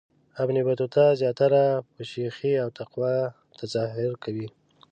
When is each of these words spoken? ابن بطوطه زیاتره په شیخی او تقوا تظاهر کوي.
ابن 0.43 0.55
بطوطه 0.67 1.05
زیاتره 1.21 1.63
په 1.93 2.01
شیخی 2.11 2.53
او 2.63 2.69
تقوا 2.79 3.13
تظاهر 3.59 4.11
کوي. 4.23 4.47